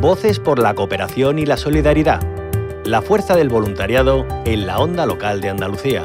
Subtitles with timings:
[0.00, 2.22] Voces por la cooperación y la solidaridad.
[2.84, 6.04] La fuerza del voluntariado en la onda local de Andalucía.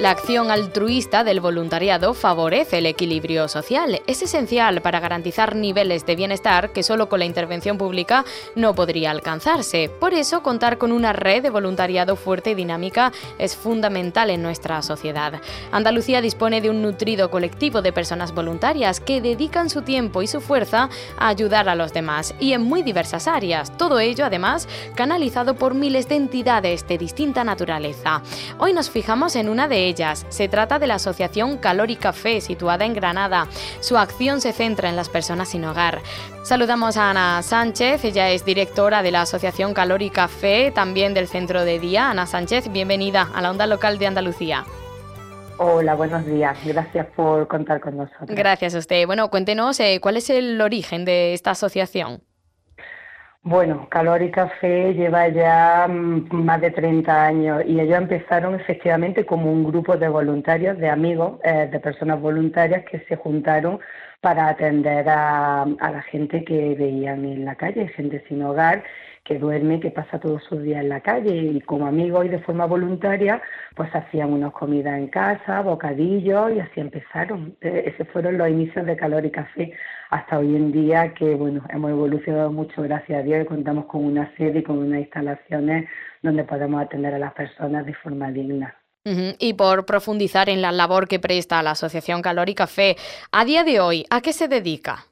[0.00, 4.00] La acción altruista del voluntariado favorece el equilibrio social.
[4.06, 8.24] Es esencial para garantizar niveles de bienestar que solo con la intervención pública
[8.54, 9.90] no podría alcanzarse.
[10.00, 14.80] Por eso, contar con una red de voluntariado fuerte y dinámica es fundamental en nuestra
[14.80, 15.34] sociedad.
[15.70, 20.40] Andalucía dispone de un nutrido colectivo de personas voluntarias que dedican su tiempo y su
[20.40, 20.88] fuerza
[21.18, 23.76] a ayudar a los demás y en muy diversas áreas.
[23.76, 28.22] Todo ello, además, canalizado por miles de entidades de distinta naturaleza.
[28.56, 29.89] Hoy nos fijamos en una de ellas
[30.28, 33.48] se trata de la Asociación Calor y Café, situada en Granada.
[33.80, 35.98] Su acción se centra en las personas sin hogar.
[36.44, 41.26] Saludamos a Ana Sánchez, ella es directora de la Asociación Calor y Café, también del
[41.26, 42.10] Centro de Día.
[42.10, 44.64] Ana Sánchez, bienvenida a la Onda Local de Andalucía.
[45.58, 46.56] Hola, buenos días.
[46.64, 48.30] Gracias por contar con nosotros.
[48.30, 49.06] Gracias a usted.
[49.06, 52.22] Bueno, cuéntenos eh, cuál es el origen de esta asociación.
[53.42, 59.24] Bueno, Calor y Café lleva ya mm, más de 30 años y ellos empezaron efectivamente
[59.24, 63.80] como un grupo de voluntarios, de amigos, eh, de personas voluntarias que se juntaron
[64.20, 68.84] para atender a, a la gente que veían en la calle, gente sin hogar
[69.24, 72.40] que duerme, que pasa todos sus días en la calle y como amigos y de
[72.40, 73.40] forma voluntaria,
[73.76, 77.56] pues hacían unas comidas en casa, bocadillos y así empezaron.
[77.60, 79.72] E, esos fueron los inicios de Calor y Café
[80.10, 84.04] hasta hoy en día que, bueno, hemos evolucionado mucho, gracias a Dios, y contamos con
[84.04, 85.88] una sede y con unas instalaciones
[86.22, 88.74] donde podemos atender a las personas de forma digna.
[89.02, 92.96] Y por profundizar en la labor que presta la Asociación Calor y Café,
[93.32, 95.06] a día de hoy, ¿a qué se dedica?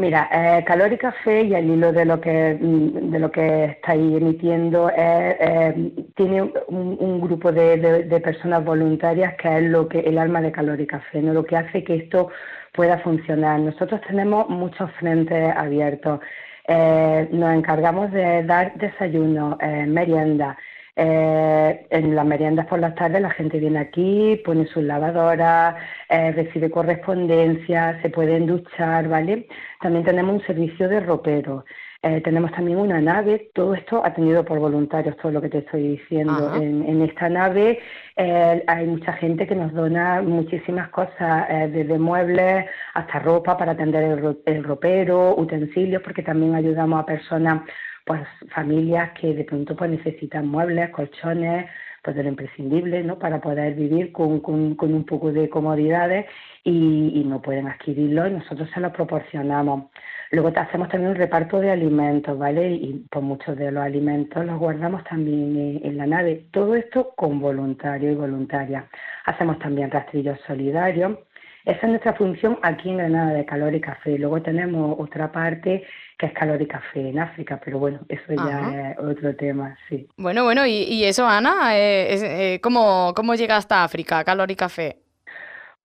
[0.00, 3.64] Mira, eh, Calor y Café y al hilo de lo que mm, de lo que
[3.66, 10.40] estáis emitiendo eh, tiene un, grupo de, personas voluntarias que es lo que el alma
[10.40, 11.34] de Calor y Café, ¿no?
[11.34, 12.30] lo que hace que esto
[12.72, 13.60] pueda funcionar.
[13.60, 16.20] Nosotros tenemos muchos frentes abiertos.
[16.66, 20.56] Eh, nos encargamos de dar desayuno, eh, merienda,
[21.02, 25.74] eh, en las meriendas por las tardes la gente viene aquí, pone sus lavadoras,
[26.10, 29.48] eh, recibe correspondencia, se pueden duchar, ¿vale?
[29.80, 31.64] También tenemos un servicio de ropero.
[32.02, 35.96] Eh, tenemos también una nave, todo esto atendido por voluntarios, todo lo que te estoy
[35.96, 36.54] diciendo.
[36.54, 37.78] En, esta nave
[38.16, 44.64] hay mucha gente que nos dona muchísimas cosas, desde muebles hasta ropa para atender el
[44.64, 47.62] ropero, utensilios, porque también ayudamos a personas
[48.10, 51.66] pues familias que de pronto pues necesitan muebles, colchones,
[52.02, 53.20] pues de lo imprescindible, ¿no?
[53.20, 56.26] Para poder vivir con, con, un poco de comodidades
[56.64, 59.92] y, no pueden adquirirlo y nosotros se lo proporcionamos.
[60.32, 62.72] Luego hacemos también un reparto de alimentos, ¿vale?
[62.72, 66.46] Y pues muchos de los alimentos los guardamos también en, la nave.
[66.50, 68.88] Todo esto con voluntario y voluntaria.
[69.26, 71.16] Hacemos también rastrillos solidarios
[71.64, 74.18] esa es nuestra función aquí en Granada de Calor y Café.
[74.18, 75.84] Luego tenemos otra parte
[76.18, 80.06] que es Calor y Café en África, pero bueno, eso ya es otro tema, sí.
[80.16, 84.96] Bueno, bueno, y, eso, Ana, eh, eh, ¿cómo, ¿cómo llega hasta África, Calor y Café?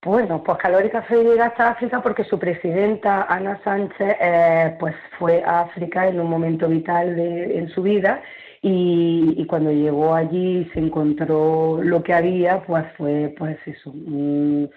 [0.04, 4.94] Bueno, pues Calor y Café llega hasta África porque su presidenta, Ana Sánchez, eh, pues
[5.18, 8.22] fue a África en un momento vital de, en su vida
[8.62, 14.70] y, y, cuando llegó allí se encontró lo que había, pues fue pues eso, un,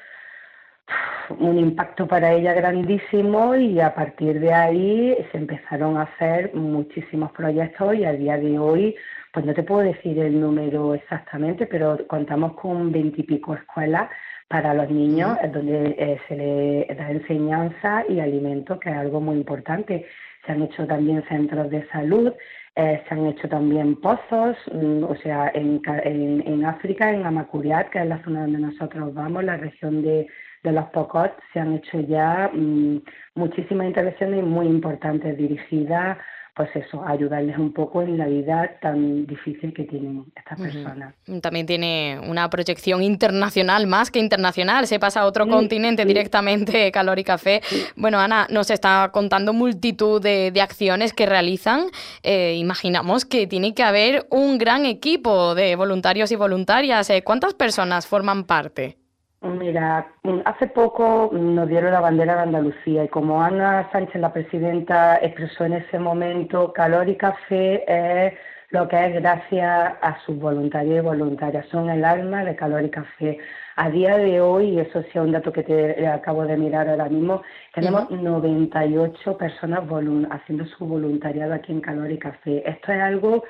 [1.39, 7.33] un impacto para ella grandísimo y a partir de ahí se empezaron a hacer muchísimos
[7.33, 8.95] proyectos y a día de hoy,
[9.33, 14.09] pues no te puedo decir el número exactamente, pero contamos con veintipico escuelas
[14.49, 19.37] para los niños, donde eh, se les da enseñanza y alimento, que es algo muy
[19.37, 20.07] importante.
[20.47, 22.33] Se han hecho también centros de salud,
[22.75, 27.91] eh, se han hecho también pozos, mm, o sea, en, en, en África, en Amacuriat,
[27.91, 30.27] que es la zona donde nosotros vamos, la región de
[30.63, 33.03] de los POCOT se han hecho ya mm,
[33.35, 36.19] muchísimas intervenciones muy importantes dirigidas
[36.59, 41.15] pues eso, a ayudarles un poco en la vida tan difícil que tienen estas personas.
[41.41, 47.21] También tiene una proyección internacional, más que internacional, se pasa a otro continente directamente, Calor
[47.21, 47.61] y Café.
[47.95, 51.91] Bueno, Ana, nos está contando multitud de, acciones que realizan.
[52.25, 57.09] Eh, imaginamos que tiene que haber un gran equipo de voluntarios y voluntarias.
[57.11, 58.97] Eh, ¿Cuántas personas forman parte?
[59.41, 60.07] Mira,
[60.45, 65.65] hace poco nos dieron la bandera de Andalucía y como Ana Sánchez, la presidenta, expresó
[65.65, 68.35] en ese momento, calor y café es
[68.71, 71.67] lo que es gracias a sus voluntarios y voluntarias.
[71.69, 73.39] Son el alma de Calor y Café.
[73.77, 76.89] A día de hoy, y eso sí es un dato que te acabo de mirar
[76.89, 77.43] ahora mismo,
[77.73, 79.85] tenemos 98 personas
[80.31, 82.69] haciendo su voluntariado aquí en Calor y Café.
[82.69, 83.45] Esto es algo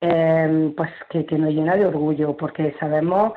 [0.00, 3.34] eh, pues que, que, nos llena de orgullo porque sabemos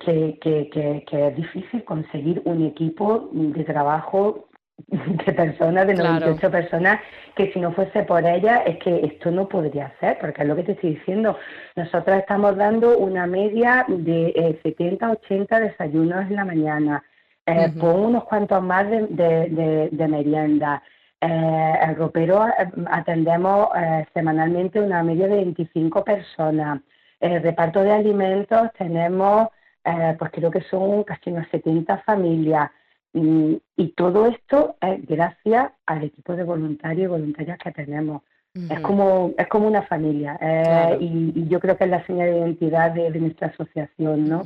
[0.00, 4.48] que, que, que, es difícil conseguir un equipo de trabajo
[4.86, 7.00] de personas, de 98 personas,
[7.34, 10.56] que si no fuese por ellas es que esto no podría ser, porque es lo
[10.56, 11.36] que te estoy diciendo.
[11.76, 17.04] Nosotros estamos dando una media de 70, 80 desayunos en la mañana,
[17.46, 20.82] eh, con unos cuantos más de, de, de, merienda.
[21.20, 26.80] Eh, el ropero eh, atendemos eh, semanalmente una media de 25 personas.
[27.20, 29.48] El reparto de alimentos tenemos,
[29.82, 32.70] pues creo que son casi unas 70 familias.
[33.14, 33.60] Y,
[33.96, 38.22] todo esto es gracias al equipo de voluntarios y voluntarias que tenemos.
[38.54, 42.38] Es como es como una familia eh, y, yo creo que es la señal de
[42.38, 44.44] identidad de, nuestra asociación, ¿no?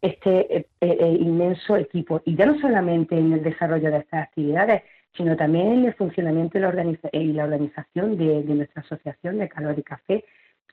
[0.00, 4.82] Este eh, eh, inmenso equipo y ya no solamente en el desarrollo de estas actividades,
[5.16, 9.78] sino también en el funcionamiento y la, y la organización de, nuestra asociación de Calor
[9.78, 10.24] y Café.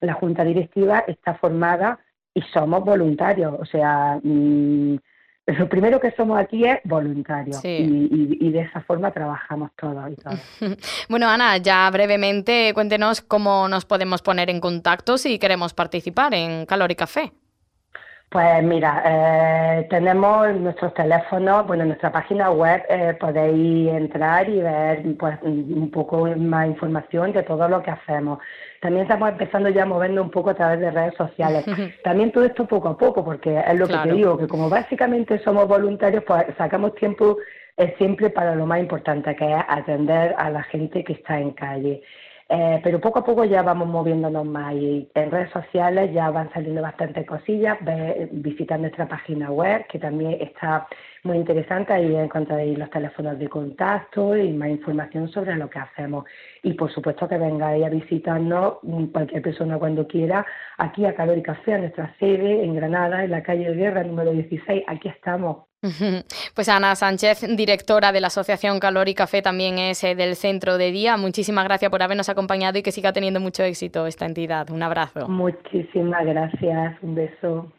[0.02, 2.00] La junta directiva está formada
[2.40, 4.96] y somos voluntarios, o sea, mm,
[5.48, 10.40] lo primero que somos aquí es voluntarios y, de esa forma trabajamos todos y todos.
[11.10, 16.66] bueno, Ana, ya brevemente cuéntenos cómo nos podemos poner en contacto si queremos participar en
[16.66, 17.34] Calor y Café.
[18.30, 24.62] Pues mira, eh, tenemos nuestros teléfonos, bueno, en nuestra página web eh, podéis entrar y
[24.62, 28.38] ver pues, un poco más información de todo lo que hacemos.
[28.82, 31.66] También estamos empezando ya a movernos un poco a través de redes sociales.
[32.04, 35.40] También todo esto poco a poco, porque es lo que te digo, que como básicamente
[35.40, 37.38] somos voluntarios, pues sacamos tiempo
[37.78, 41.50] eh, siempre para lo más importante, que es atender a la gente que está en
[41.52, 42.04] calle.
[42.52, 46.52] Eh, pero poco a poco ya vamos moviéndonos más y en redes sociales ya van
[46.52, 47.78] saliendo bastantes cosillas.
[47.82, 50.88] Ve, visitar nuestra página web, que también está
[51.24, 51.94] muy interesante.
[51.94, 56.26] Ahí encontraréis los teléfonos de contacto y más información sobre lo que hacemos.
[56.64, 60.44] Y por supuesto que vengáis a visitarnos mm, cualquier persona cuando quiera
[60.80, 64.04] aquí a Calor y Café, a nuestra sede en Granada, en la calle de Guerra
[64.04, 64.86] número 16.
[64.88, 65.69] Aquí estamos.
[66.54, 70.78] Pues Ana Sánchez, directora de la Asociación Calor y Café, también es eh, del Centro
[70.78, 71.18] de Día.
[71.18, 74.70] Muchísimas gracias por habernos acompañado y que siga teniendo mucho éxito esta entidad.
[74.70, 75.28] Un abrazo.
[75.28, 76.98] Muchísimas gracias.
[77.02, 77.72] Un beso.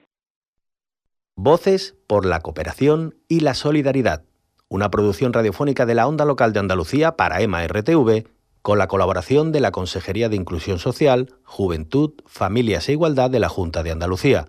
[1.37, 4.25] Voces por la cooperación y la solidaridad.
[4.69, 8.25] Una producción radiofónica de la Onda Local de Andalucía para EMA RTV
[8.63, 13.49] con la colaboración de la Consejería de Inclusión Social, Juventud, Familias e Igualdad de la
[13.49, 14.49] Junta de Andalucía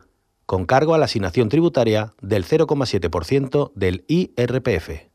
[0.52, 5.08] con cargo a la asignación tributaria del 0,7% del IRPF.